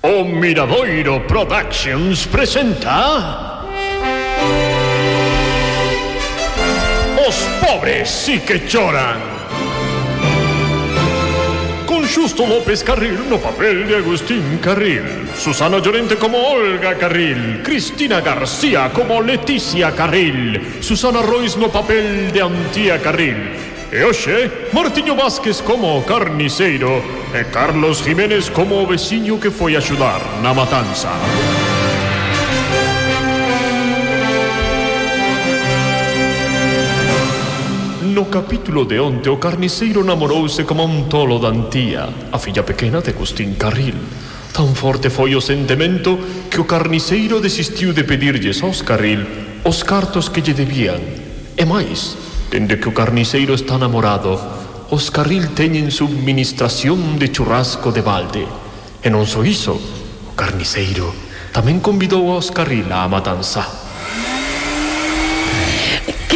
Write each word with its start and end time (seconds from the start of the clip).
O 0.00 0.22
Miradoiro 0.22 1.26
Productions 1.26 2.24
presenta 2.26 3.66
Os 7.26 7.34
pobres 7.60 8.08
sí 8.08 8.38
que 8.38 8.64
choran. 8.68 9.18
Con 11.84 12.06
Xusto 12.06 12.46
López 12.46 12.84
Carril 12.84 13.28
no 13.28 13.38
papel 13.38 13.88
de 13.88 13.96
Agustín 13.96 14.60
Carril. 14.62 15.02
Susana 15.36 15.80
Llorente 15.80 16.14
como 16.14 16.38
Olga 16.46 16.94
Carril. 16.94 17.60
Cristina 17.64 18.20
García 18.20 18.92
como 18.94 19.20
Leticia 19.20 19.90
Carril. 19.90 20.78
Susana 20.80 21.22
Rois 21.22 21.56
no 21.56 21.72
papel 21.72 22.30
de 22.30 22.40
Antía 22.40 23.02
Carril 23.02 23.68
E 23.90 24.04
hoxe, 24.04 24.68
Martiño 24.74 25.16
Vázquez 25.16 25.62
como 25.62 25.96
o 25.96 26.04
carniceiro 26.04 27.00
e 27.32 27.40
Carlos 27.48 28.04
Jiménez 28.04 28.52
como 28.52 28.84
o 28.84 28.86
veciño 28.86 29.40
que 29.40 29.48
foi 29.48 29.80
axudar 29.80 30.20
na 30.44 30.52
matanza. 30.52 31.08
No 38.12 38.28
capítulo 38.28 38.84
de 38.84 39.00
onte, 39.00 39.32
o 39.32 39.40
carniceiro 39.40 40.04
namorouse 40.04 40.68
como 40.68 40.84
un 40.84 41.08
tolo 41.08 41.40
dantía, 41.40 42.12
a 42.28 42.36
filla 42.36 42.68
pequena 42.68 43.00
de 43.00 43.16
Agustín 43.16 43.56
Carril. 43.56 43.96
Tan 44.52 44.76
forte 44.76 45.08
foi 45.08 45.32
o 45.32 45.40
sentimento 45.40 46.20
que 46.52 46.60
o 46.60 46.68
carniceiro 46.68 47.40
desistiu 47.40 47.96
de 47.96 48.04
pedirlles 48.04 48.60
aos 48.60 48.84
Carril 48.84 49.24
os 49.64 49.80
cartos 49.80 50.28
que 50.28 50.44
lle 50.44 50.52
debían. 50.52 51.00
E 51.56 51.64
máis, 51.64 52.27
Dende 52.48 52.80
que 52.80 52.88
o 52.88 52.96
carniceiro 52.96 53.52
está 53.52 53.76
namorado, 53.76 54.40
os 54.88 55.12
carril 55.12 55.52
teñen 55.52 55.92
subministración 55.92 57.20
de 57.20 57.28
churrasco 57.28 57.92
de 57.92 58.00
balde. 58.00 58.48
E 59.04 59.12
non 59.12 59.28
só 59.28 59.44
iso, 59.44 59.76
o 59.76 60.32
carniceiro 60.32 61.12
tamén 61.52 61.84
convidou 61.84 62.32
aos 62.32 62.48
carril 62.48 62.88
á 62.88 63.04
matanza 63.04 63.77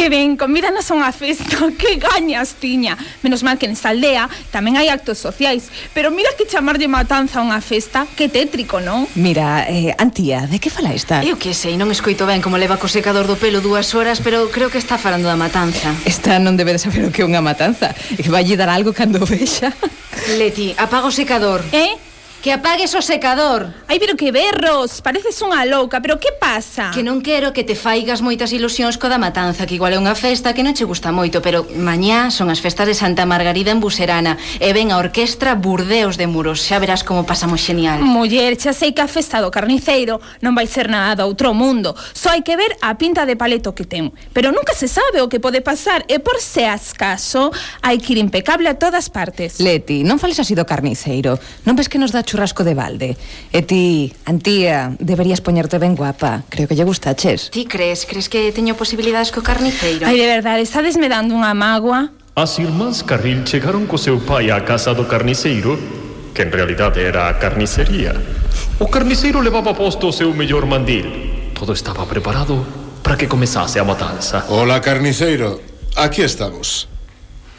que 0.00 0.08
ven, 0.08 0.40
convídanos 0.40 0.88
a 0.88 0.96
unha 0.96 1.12
festa, 1.12 1.60
que 1.76 2.00
gañas 2.00 2.56
tiña. 2.56 2.96
Menos 3.20 3.44
mal 3.44 3.60
que 3.60 3.68
nesta 3.68 3.92
aldea 3.92 4.32
tamén 4.48 4.80
hai 4.80 4.88
actos 4.88 5.20
sociais, 5.20 5.68
pero 5.92 6.08
mira 6.08 6.32
que 6.40 6.48
chamarlle 6.48 6.88
matanza 6.88 7.36
a 7.36 7.44
unha 7.44 7.60
festa, 7.60 8.08
que 8.16 8.32
tétrico, 8.32 8.80
non? 8.80 9.04
Mira, 9.12 9.68
eh, 9.68 9.92
Antía, 10.00 10.48
de 10.48 10.56
que 10.56 10.72
fala 10.72 10.96
esta? 10.96 11.20
Eu 11.20 11.36
que 11.36 11.52
sei, 11.52 11.76
non 11.76 11.92
escoito 11.92 12.24
ben 12.24 12.40
como 12.40 12.56
leva 12.56 12.80
co 12.80 12.88
secador 12.88 13.28
do 13.28 13.36
pelo 13.36 13.60
dúas 13.60 13.92
horas, 13.92 14.24
pero 14.24 14.48
creo 14.48 14.72
que 14.72 14.80
está 14.80 14.96
falando 14.96 15.28
da 15.28 15.36
matanza. 15.36 15.92
Esta 16.08 16.40
non 16.40 16.56
debe 16.56 16.72
de 16.72 16.80
saber 16.80 17.04
o 17.04 17.12
que 17.12 17.20
é 17.20 17.28
unha 17.28 17.44
matanza, 17.44 17.92
e 18.16 18.24
que 18.24 18.32
vai 18.32 18.48
dar 18.56 18.72
algo 18.72 18.96
cando 18.96 19.20
vexa. 19.28 19.68
Leti, 20.40 20.72
apaga 20.80 21.04
o 21.04 21.12
secador. 21.12 21.60
Eh? 21.76 22.09
Que 22.42 22.52
apagues 22.52 22.94
o 22.94 23.02
secador. 23.02 23.68
Ai, 23.86 24.00
pero 24.00 24.16
que 24.16 24.32
berros, 24.32 25.04
pareces 25.04 25.36
unha 25.44 25.60
louca, 25.68 26.00
pero 26.00 26.16
que 26.16 26.32
pasa? 26.32 26.88
Que 26.88 27.04
non 27.04 27.20
quero 27.20 27.52
que 27.52 27.68
te 27.68 27.76
faigas 27.76 28.24
moitas 28.24 28.48
ilusións 28.56 28.96
coda 28.96 29.20
matanza, 29.20 29.68
que 29.68 29.76
igual 29.76 29.92
é 29.92 30.00
unha 30.00 30.16
festa 30.16 30.56
que 30.56 30.64
non 30.64 30.72
che 30.72 30.88
gusta 30.88 31.12
moito, 31.12 31.44
pero 31.44 31.68
mañá 31.76 32.32
son 32.32 32.48
as 32.48 32.64
festas 32.64 32.88
de 32.88 32.96
Santa 32.96 33.28
Margarida 33.28 33.76
en 33.76 33.84
Buserana 33.84 34.40
e 34.56 34.72
ven 34.72 34.88
a 34.88 34.96
orquestra 34.96 35.52
Burdeos 35.52 36.16
de 36.16 36.32
Muros, 36.32 36.64
xa 36.64 36.80
verás 36.80 37.04
como 37.04 37.28
pasamos 37.28 37.60
xenial. 37.60 38.00
Muller, 38.00 38.56
xa 38.56 38.72
sei 38.72 38.96
que 38.96 39.04
a 39.04 39.10
festa 39.12 39.44
do 39.44 39.52
carniceiro 39.52 40.16
non 40.40 40.56
vai 40.56 40.64
ser 40.64 40.88
nada 40.88 41.20
do 41.20 41.28
outro 41.28 41.52
mundo, 41.52 41.92
só 42.16 42.32
hai 42.32 42.40
que 42.40 42.56
ver 42.56 42.72
a 42.80 42.96
pinta 42.96 43.28
de 43.28 43.36
paleto 43.36 43.76
que 43.76 43.84
ten, 43.84 44.16
pero 44.32 44.48
nunca 44.48 44.72
se 44.72 44.88
sabe 44.88 45.20
o 45.20 45.28
que 45.28 45.44
pode 45.44 45.60
pasar 45.60 46.08
e 46.08 46.16
por 46.24 46.40
se 46.40 46.64
as 46.64 46.96
caso 46.96 47.52
hai 47.84 48.00
que 48.00 48.16
ir 48.16 48.20
impecable 48.24 48.64
a 48.64 48.80
todas 48.80 49.12
partes. 49.12 49.60
Leti, 49.60 50.08
non 50.08 50.16
fales 50.16 50.40
así 50.40 50.56
do 50.56 50.64
carniceiro, 50.64 51.36
non 51.68 51.76
ves 51.76 51.92
que 51.92 52.00
nos 52.00 52.16
dá 52.16 52.24
churrasco 52.30 52.62
de 52.62 52.78
balde. 52.78 53.18
E 53.50 53.66
ti, 53.66 54.14
Antía, 54.22 54.94
deberías 55.02 55.42
poñerte 55.42 55.82
ben 55.82 55.98
guapa. 55.98 56.46
Creo 56.46 56.70
que 56.70 56.78
lle 56.78 56.86
gustaches. 56.86 57.50
Ti 57.50 57.66
crees? 57.66 58.06
Crees 58.06 58.30
que 58.30 58.54
teño 58.54 58.78
posibilidades 58.78 59.34
co 59.34 59.42
carniceiro? 59.42 60.06
Ai, 60.06 60.14
de 60.14 60.30
verdade, 60.30 60.62
estades 60.62 60.94
me 60.94 61.10
dando 61.10 61.34
unha 61.34 61.50
mágoa? 61.50 62.14
As 62.38 62.62
irmás 62.62 63.02
Carril 63.02 63.42
chegaron 63.42 63.90
co 63.90 63.98
seu 63.98 64.22
pai 64.22 64.54
á 64.54 64.62
casa 64.62 64.94
do 64.94 65.10
carniceiro, 65.10 65.74
que 66.30 66.46
en 66.46 66.54
realidade 66.54 67.02
era 67.02 67.26
a 67.26 67.42
carnicería. 67.42 68.14
O 68.78 68.86
carniceiro 68.86 69.42
levaba 69.42 69.74
posto 69.74 70.08
o 70.08 70.14
seu 70.14 70.30
mellor 70.30 70.64
mandil. 70.70 71.50
Todo 71.58 71.74
estaba 71.74 72.06
preparado 72.06 72.62
para 73.02 73.18
que 73.18 73.26
comezase 73.26 73.82
a 73.82 73.84
matanza. 73.84 74.46
Ola, 74.48 74.78
carniceiro. 74.78 75.60
Aquí 75.98 76.22
estamos. 76.22 76.86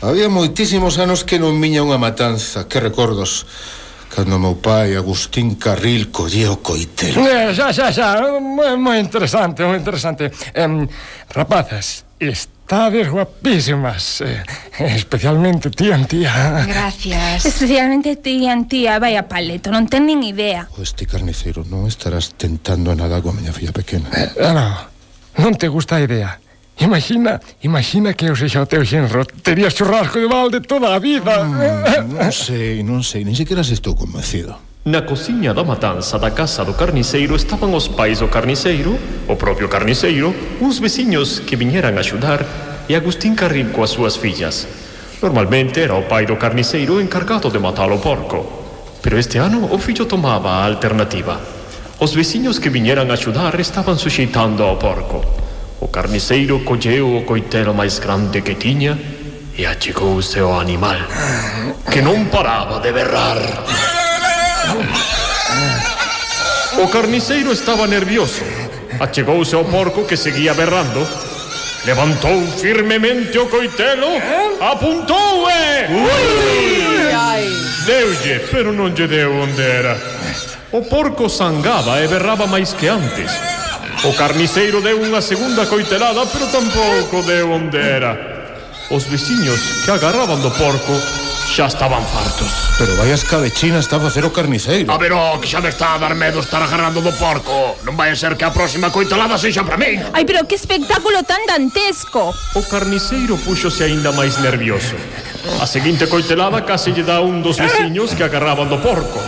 Había 0.00 0.30
moitísimos 0.32 0.96
anos 0.96 1.28
que 1.28 1.36
non 1.36 1.60
miña 1.60 1.84
unha 1.84 2.00
matanza, 2.00 2.64
que 2.64 2.80
recordos. 2.80 3.44
Cando 4.10 4.42
meu 4.42 4.58
pai, 4.58 4.98
Agustín 4.98 5.54
Carril, 5.54 6.10
collía 6.10 6.50
o 6.50 6.58
coitelo. 6.58 7.22
Eh, 7.22 7.54
xa, 7.54 7.70
xa, 7.70 7.94
xa, 7.94 8.18
moi, 8.42 8.74
moi 8.74 8.98
interesante, 8.98 9.62
moi 9.62 9.78
interesante. 9.78 10.34
Eh, 10.50 10.66
rapazas, 11.30 12.02
estades 12.18 13.06
guapísimas, 13.06 14.20
eh, 14.26 14.42
especialmente 14.98 15.70
ti, 15.70 15.94
Antía. 15.94 16.66
Gracias. 16.66 17.46
Especialmente 17.46 18.18
ti, 18.18 18.50
Antía, 18.50 18.98
vai 18.98 19.14
a 19.14 19.30
paleto, 19.30 19.70
non 19.70 19.86
ten 19.86 20.10
nin 20.10 20.26
idea. 20.26 20.66
O 20.74 20.82
este 20.82 21.06
carniceiro 21.06 21.62
non 21.70 21.86
estarás 21.86 22.34
tentando 22.34 22.90
nada 22.98 23.22
coa 23.22 23.30
miña 23.30 23.54
filla 23.54 23.70
pequena. 23.70 24.10
Eh, 24.10 24.34
non, 24.50 24.74
non 25.38 25.54
te 25.54 25.70
gusta 25.70 25.96
a 25.96 26.02
idea. 26.02 26.42
Imagina, 26.80 27.40
imagina 27.62 28.14
que 28.14 28.24
eu 28.24 28.34
sexa 28.34 28.62
o 28.62 28.66
teu 28.66 28.80
xenro 28.84 29.24
Terías 29.44 29.76
churrasco 29.76 30.18
de 30.18 30.26
balde 30.26 30.60
toda 30.64 30.96
a 30.96 30.98
vida 30.98 31.44
mm, 31.44 32.16
Non 32.16 32.32
sei, 32.32 32.80
non 32.80 33.04
sei, 33.04 33.20
nin 33.20 33.36
sequera 33.36 33.60
se 33.60 33.76
estou 33.76 33.92
convencido 33.92 34.56
Na 34.88 35.04
cociña 35.04 35.52
da 35.52 35.60
matanza 35.60 36.16
da 36.16 36.32
casa 36.32 36.64
do 36.64 36.72
carniceiro 36.72 37.36
estaban 37.36 37.68
os 37.76 37.92
pais 37.92 38.24
do 38.24 38.32
carniceiro, 38.32 38.96
o 39.28 39.36
propio 39.36 39.68
carniceiro, 39.68 40.32
uns 40.56 40.80
veciños 40.80 41.44
que 41.44 41.60
viñeran 41.60 42.00
a 42.00 42.00
axudar 42.00 42.40
e 42.88 42.96
Agustín 42.96 43.36
Carril 43.36 43.76
coas 43.76 43.92
súas 43.92 44.16
fillas. 44.16 44.64
Normalmente 45.20 45.84
era 45.84 46.00
o 46.00 46.08
pai 46.08 46.24
do 46.24 46.40
carniceiro 46.40 46.96
encargado 46.96 47.52
de 47.52 47.60
matar 47.60 47.92
o 47.92 48.00
porco, 48.00 48.40
pero 49.04 49.20
este 49.20 49.36
ano 49.36 49.68
o 49.68 49.76
fillo 49.76 50.08
tomaba 50.08 50.64
a 50.64 50.64
alternativa. 50.64 51.36
Os 52.00 52.16
veciños 52.16 52.56
que 52.56 52.72
viñeran 52.72 53.12
a 53.12 53.20
axudar 53.20 53.60
estaban 53.60 54.00
suxeitando 54.00 54.64
ao 54.64 54.80
porco. 54.80 55.39
O 55.80 55.88
carniceiro 55.88 56.60
colleu 56.60 57.16
o 57.16 57.24
coitelo 57.24 57.72
máis 57.72 57.98
grande 57.98 58.42
que 58.42 58.54
tiña 58.54 58.98
e 59.56 59.64
achegouse 59.64 60.38
ao 60.38 60.60
animal, 60.60 61.00
que 61.90 62.04
non 62.04 62.28
paraba 62.28 62.84
de 62.84 62.92
berrar. 62.92 63.40
O 66.76 66.86
carniceiro 66.92 67.50
estaba 67.52 67.88
nervioso. 67.88 68.44
Achegouse 69.00 69.56
ao 69.56 69.64
porco 69.64 70.04
que 70.04 70.20
seguía 70.20 70.52
berrando. 70.52 71.00
Levantou 71.88 72.44
firmemente 72.60 73.40
o 73.40 73.48
coitelo, 73.48 74.20
apuntou 74.60 75.48
e... 75.48 75.88
Deulle, 77.88 78.36
pero 78.52 78.68
non 78.68 78.92
lle 78.92 79.08
deu 79.08 79.32
onde 79.32 79.64
era. 79.64 79.96
O 80.76 80.84
porco 80.84 81.32
sangaba 81.32 82.04
e 82.04 82.06
berraba 82.06 82.44
máis 82.44 82.76
que 82.76 82.92
antes. 82.92 83.59
O 84.00 84.16
carniceiro 84.16 84.80
deu 84.80 84.96
unha 84.96 85.20
segunda 85.20 85.68
coitelada, 85.68 86.24
pero 86.32 86.48
tampouco 86.48 87.20
deu 87.20 87.52
onde 87.52 87.76
era. 87.76 88.16
Os 88.88 89.04
veciños 89.04 89.84
que 89.84 89.92
agarraban 89.92 90.40
do 90.40 90.48
porco 90.56 90.96
xa 91.44 91.68
estaban 91.68 92.00
fartos. 92.08 92.48
Pero 92.80 92.96
vai 92.96 93.12
a 93.12 93.20
escabechina 93.20 93.76
está 93.76 94.00
a 94.00 94.08
facer 94.08 94.24
o 94.24 94.32
carniceiro. 94.32 94.88
A 94.88 94.96
ver, 94.96 95.12
oh, 95.12 95.36
que 95.36 95.44
xa 95.44 95.60
me 95.60 95.68
está 95.68 95.92
a 95.92 96.00
dar 96.00 96.16
medo 96.16 96.40
estar 96.40 96.64
agarrando 96.64 97.04
do 97.04 97.12
porco. 97.12 97.76
Non 97.84 97.92
vai 97.92 98.08
a 98.08 98.16
ser 98.16 98.40
que 98.40 98.48
a 98.48 98.56
próxima 98.56 98.88
coitelada 98.88 99.36
sexa 99.36 99.68
para 99.68 99.76
min. 99.76 100.00
Ai, 100.16 100.24
pero 100.24 100.48
que 100.48 100.56
espectáculo 100.56 101.20
tan 101.28 101.44
dantesco. 101.44 102.32
O 102.56 102.62
carniceiro 102.72 103.36
puxose 103.36 103.84
aínda 103.84 104.16
máis 104.16 104.40
nervioso. 104.40 104.96
A 105.60 105.68
seguinte 105.68 106.08
coitelada 106.08 106.64
case 106.64 106.96
lle 106.96 107.04
dá 107.04 107.20
un 107.20 107.44
dos 107.44 107.60
veciños 107.60 108.16
que 108.16 108.24
agarraban 108.24 108.72
do 108.72 108.80
porco. 108.80 109.20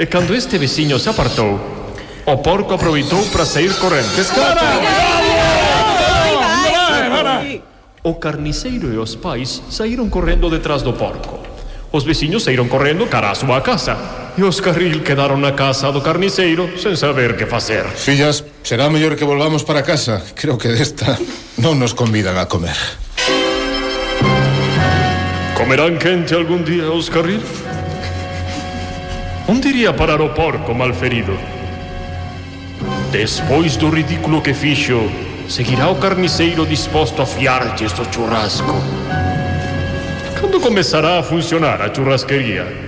E 0.00 0.08
cando 0.08 0.32
este 0.32 0.56
veciño 0.56 0.96
se 0.96 1.12
apartou, 1.12 1.75
O 2.26 2.38
porco 2.38 2.74
aproveitou 2.74 3.22
para 3.30 3.46
sair 3.46 3.72
correndo. 3.78 4.10
O 8.02 8.18
carniceiro 8.18 8.92
e 8.92 8.98
os 8.98 9.14
pais 9.14 9.62
saíron 9.70 10.10
correndo 10.10 10.50
detrás 10.50 10.82
do 10.82 10.90
porco. 10.98 11.38
Os 11.94 12.02
veciños 12.02 12.42
saíron 12.42 12.66
correndo 12.66 13.06
cara 13.06 13.30
a 13.30 13.38
súa 13.38 13.62
casa. 13.62 13.94
E 14.34 14.42
os 14.42 14.58
carril 14.58 15.06
quedaron 15.06 15.38
na 15.38 15.54
casa 15.54 15.94
do 15.94 16.02
carniceiro 16.02 16.66
sen 16.74 16.98
saber 16.98 17.38
que 17.38 17.46
facer. 17.46 17.86
Fillas, 17.94 18.42
será 18.66 18.90
mellor 18.90 19.14
que 19.14 19.22
volvamos 19.22 19.62
para 19.62 19.86
casa. 19.86 20.18
Creo 20.34 20.58
que 20.58 20.74
desta 20.74 21.14
non 21.62 21.78
nos 21.78 21.94
convidan 21.94 22.42
a 22.42 22.50
comer. 22.50 22.74
Comerán 25.54 25.94
quente 26.02 26.34
algún 26.34 26.66
día 26.66 26.90
os 26.90 27.06
carril? 27.06 27.40
Onde 29.46 29.70
iría 29.70 29.94
parar 29.94 30.18
o 30.18 30.34
porco 30.34 30.74
malferido? 30.74 31.55
Despois 33.10 33.76
do 33.76 33.90
ridículo 33.90 34.42
que 34.42 34.52
fixo, 34.52 35.10
seguirá 35.48 35.88
o 35.88 35.96
carniceiro 35.96 36.66
disposto 36.66 37.22
a 37.22 37.26
fiarlle 37.26 37.84
este 37.84 38.04
churrasco. 38.06 38.74
Cando 40.40 40.60
comezará 40.60 41.18
a 41.18 41.22
funcionar 41.22 41.80
a 41.82 41.90
churrasquería? 41.90 42.86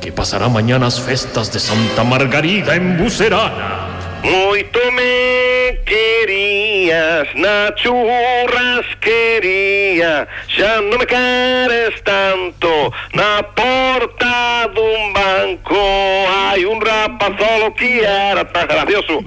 que 0.00 0.10
pasará 0.10 0.48
mañana 0.48 0.86
as 0.86 0.98
festas 0.98 1.52
de 1.52 1.60
Santa 1.60 2.02
Margarida 2.02 2.74
en 2.74 2.96
Bucerana. 2.96 3.90
Moito 4.24 4.80
me 4.92 5.78
querías 5.84 7.28
na 7.34 7.70
churrasquería 7.72 10.28
Xa 10.44 10.84
non 10.84 11.00
me 11.00 11.08
queres 11.08 11.96
tanto 12.04 12.92
Na 13.16 13.40
porta 13.40 14.68
dun 14.76 15.09
hay 16.50 16.64
un 16.64 16.80
rap 16.80 17.22
solo 17.38 17.72
quiera, 17.74 18.40
está 18.40 18.66
gracioso. 18.66 19.22